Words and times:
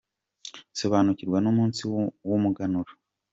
Sobanukirwa 0.79 1.37
n’umunsi 1.41 1.81
w’umuganura 2.27 2.91